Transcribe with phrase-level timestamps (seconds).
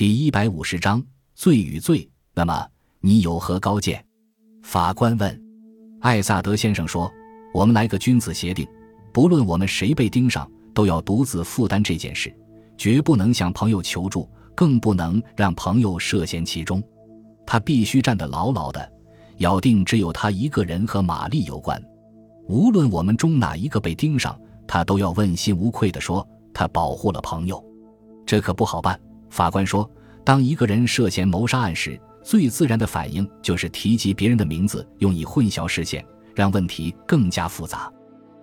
[0.00, 1.04] 第一百五十章
[1.34, 2.08] 罪与罪。
[2.32, 2.66] 那么
[3.00, 4.02] 你有何高见？
[4.62, 5.42] 法官问。
[6.00, 7.12] 艾萨德先生说
[7.52, 8.66] ：“我们来个君子协定，
[9.12, 12.34] 不论我们谁被盯上，都要独自负担这件事，
[12.78, 16.82] 绝不能向朋友求助，更不能让朋友涉嫌其中。
[17.46, 18.92] 他必须站得牢牢的，
[19.40, 21.78] 咬定只有他一个人和玛丽有关。
[22.48, 24.34] 无论我们中哪一个被盯上，
[24.66, 27.62] 他都要问心无愧地说他保护了朋友。
[28.24, 28.98] 这可不好办。”
[29.30, 29.88] 法官说
[30.22, 36.04] ：“当一个人涉嫌谋杀案时。”最自然的反应就是提及别人的名字，用以混淆视线，
[36.34, 37.90] 让问题更加复杂。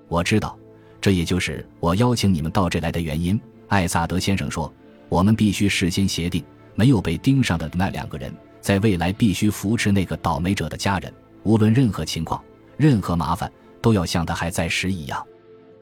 [0.07, 0.57] 我知道，
[0.99, 3.39] 这也就是我邀请你们到这来的原因。
[3.67, 4.73] 艾萨德先生说
[5.09, 11.13] ：“我们必须事先协定，没有被盯上的那两个人，在未来必须扶持那个倒霉者的家人，
[11.43, 12.43] 无论任何情况、
[12.77, 13.49] 任何麻烦，
[13.79, 15.23] 都要像他还在时一样。”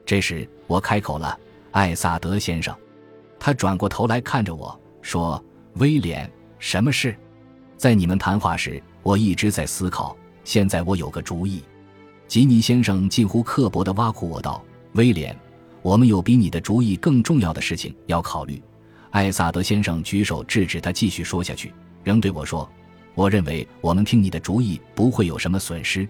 [0.04, 1.36] 这时，我开口了
[1.72, 2.76] ：“艾萨德先生。”
[3.40, 5.40] 他转过头来看着我说
[5.78, 6.28] ：“威廉，
[6.58, 7.16] 什么事？”
[7.78, 10.16] 在你们谈话时，我一直在思考。
[10.42, 11.62] 现在我有个主意。
[12.26, 14.60] 吉尼先生近乎刻薄地挖苦我道
[14.94, 15.38] ：“威廉，
[15.80, 18.60] 我们有比你的主意更重要的事情要考虑。”
[19.12, 22.68] 艾萨德先生举手制止他继续说下去，仍对我说
[23.14, 26.06] ：“我认为我们听你的主意不会有什么损失。”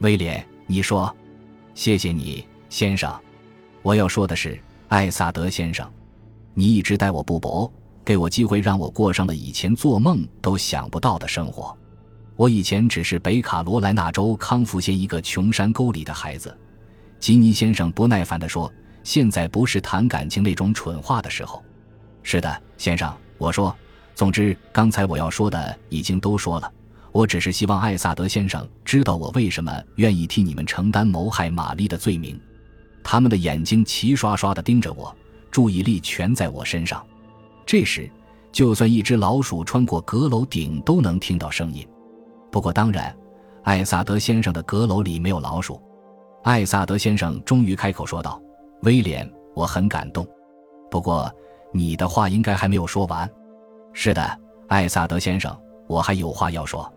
[0.00, 1.10] 威廉，你说
[1.72, 3.10] ：“谢谢你，先生。”
[3.80, 5.90] 我要说的是，艾萨德先生，
[6.52, 7.72] 你一直待我不薄。
[8.06, 11.76] 给我机会，让我过上了以前做梦都想不到的生活。
[12.36, 16.56] 我以前只是北卡罗来纳州康福县一个穷山沟里的孩子。
[17.18, 21.60] 吉尼先生不耐烦地说：“现在不是谈感情那种蠢话的时候。”
[22.22, 23.74] 是的，先生，我说。
[24.14, 26.72] 总之，刚才我要说的已经都说了。
[27.10, 32.40] 我只是希望艾萨德先生知道我为什么愿意替你们承担谋害玛丽的罪名。
[33.02, 35.14] 他们的眼睛齐刷刷地盯着我，
[35.50, 37.04] 注意力全在我身上。
[37.66, 38.08] 这时，
[38.52, 41.86] 就算一只老鼠穿过阁楼顶都能听到声音。
[42.50, 43.14] 不过，当然，
[43.64, 45.82] 艾萨德先生的阁楼里没有老鼠。
[46.44, 48.40] 艾萨德先生终于开口说道
[48.82, 50.24] ：“威廉，我很感动。
[50.88, 51.28] 不过，
[51.72, 53.28] 你的话应该还没有说完。
[53.92, 55.54] ”“是的，艾萨德先生，
[55.88, 56.90] 我还有话要说。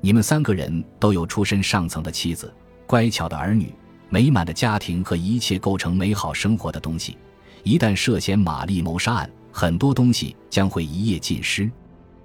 [0.00, 2.52] 你们三个人都有出身上层的妻子、
[2.86, 3.70] 乖巧的儿女、
[4.08, 7.18] 美满的家庭和一切构成美好生活的东西。
[7.64, 11.70] 一旦涉嫌玛丽谋杀案，很多东西将会一夜尽失，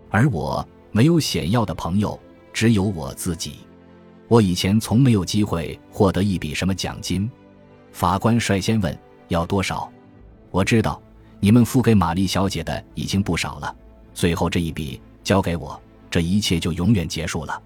[0.10, 2.20] 而我没有显要的朋友，
[2.52, 3.54] 只有我自己。
[4.28, 7.32] 我以前从没有机会获得一笔什么奖金。
[7.94, 9.00] 法官率先问
[9.30, 9.90] ：“要多少？”
[10.52, 11.02] 我知道
[11.40, 13.74] 你们付给玛丽小姐的已经不少了。
[14.14, 17.64] 最后这一笔交给我，这一切就永远结束了。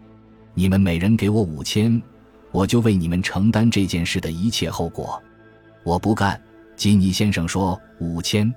[0.53, 1.99] 你们每人给我五千，
[2.51, 5.19] 我就为你们承担这件事的一切后果。
[5.83, 6.39] 我不干，
[6.75, 8.53] 吉尼先生说五千。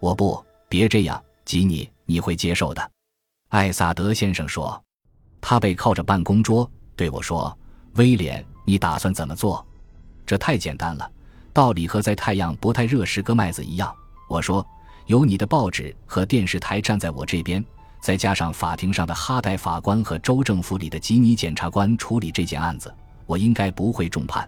[0.00, 2.90] 我不，别这样，吉尼，你会接受的。”
[3.50, 4.82] 艾萨德先生说。
[5.40, 7.56] 他背靠着办公桌对我说
[7.94, 9.64] ：“威廉，你打算怎么做？
[10.26, 11.08] 这太简单了，
[11.52, 13.94] 道理和在太阳不太热时割麦子一样。”
[14.28, 14.66] 我说
[15.06, 17.64] ：“有你的报纸和电视台站在我这边，
[18.00, 22.92] 再加上法庭上的哈代法官和州政府里的吉尼检察官处理这件案子，
[23.24, 24.46] 我应该不会重判。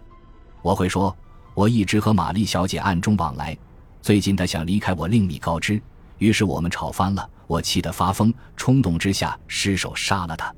[0.61, 1.15] 我会说，
[1.53, 3.57] 我一直和玛丽小姐暗中往来。”
[4.01, 5.79] 最近他想离开我，另觅高枝，
[6.17, 7.29] 于是我们吵翻了。
[7.45, 10.53] 我气得发疯，冲动之下失手杀了他。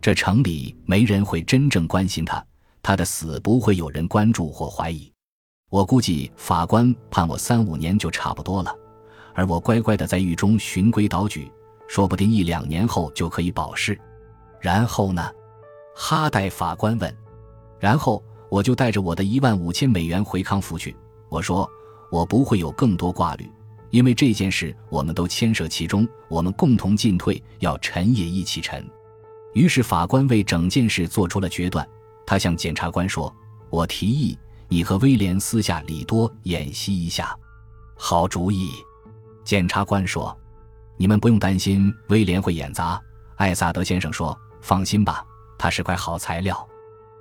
[0.00, 2.42] 这城里没人会真正关心他，
[2.82, 5.12] 他的死不会有人关注或怀疑。
[5.68, 8.74] 我估计法官判我三五年就差不多了，
[9.34, 11.50] 而我乖乖的在狱中循规蹈矩，
[11.88, 14.00] 说不定一两年后就可以保释。
[14.60, 15.30] 然后呢？
[15.94, 17.14] 哈代法官问。
[17.80, 20.96] 然后我就带着我的一万五千美元回康福去。
[21.28, 21.68] 我说。
[22.10, 23.50] 我不会有更多挂虑，
[23.90, 28.84] 因为这件事我们都牵涉其中，我们共同进退，要沉也一起沉。
[29.54, 31.86] 于是法官为整件事做出了决断，
[32.26, 33.34] 他向检察官说
[33.70, 34.38] ：“我提议
[34.68, 37.36] 你和威廉私下里多演习一下。”
[37.96, 38.70] 好主意，
[39.44, 40.36] 检察官说
[40.96, 43.00] ：“你们不用担心威廉会演砸。”
[43.36, 45.24] 艾萨德先生说：“放心吧，
[45.58, 46.68] 他是块好材料。”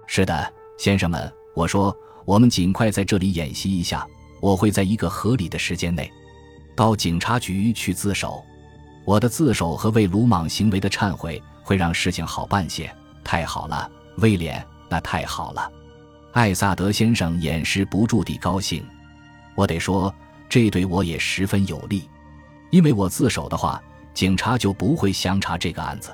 [0.05, 1.95] 是的，先生们，我说，
[2.25, 4.07] 我们尽快在这里演习一下。
[4.39, 6.11] 我会在一个合理的时间内，
[6.75, 8.43] 到警察局去自首。
[9.05, 12.93] 我的自首和为鲁莽行为的忏悔会让事情好办些。
[13.23, 15.71] 太好了，威廉，那太好了。
[16.33, 18.85] 艾萨德先生掩饰不住地高兴。
[19.55, 20.13] 我得说，
[20.47, 22.09] 这对我也十分有利，
[22.69, 23.81] 因为我自首的话，
[24.13, 26.11] 警察就不会详查这个案子。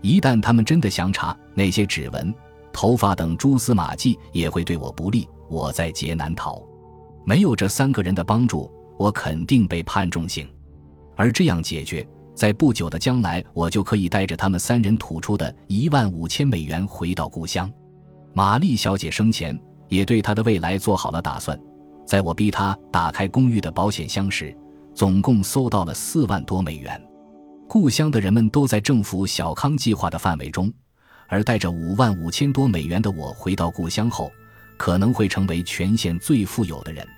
[0.00, 2.34] 一旦他们真的详查，那些指纹、
[2.72, 6.60] 头发等蛛丝马迹也会对我不利，我在劫难逃。
[7.24, 10.48] 没有这三个人的帮助，我肯定被判重刑。
[11.16, 17.70] 而这样解决，在不久的将来，我就可以带着他们三人吐出的一万五千美元回到故乡。
[18.32, 19.58] 玛丽小姐生前
[19.88, 21.58] 也对她的未来做好了打算。
[22.06, 24.56] 在我逼她打开公寓的保险箱时，
[24.94, 27.00] 总共搜到了四万多美元。
[27.68, 30.72] 故乡的人们都在政府小康计划的范围中，
[31.28, 34.30] 而带着五万五千多美元的我回到故乡后，
[34.82, 37.08] 可能会成为全县最富有的人。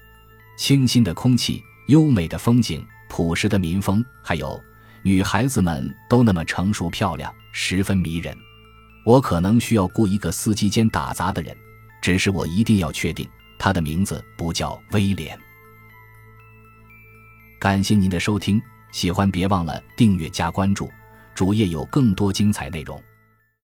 [0.55, 4.63] 清新的空气、优美的风景、朴实的民风，还有
[5.03, 8.37] 女孩子们都那么成熟漂亮，十分迷人。
[9.03, 11.57] 我可能需要雇一个司机兼打杂的人，
[12.03, 13.27] 只是我一定要确定
[13.59, 15.39] 他的名字不叫威廉。
[17.59, 18.61] 感谢您的收听，
[18.93, 20.91] 喜欢别忘了订阅加关注，
[21.35, 23.03] 主页有更多精彩内容。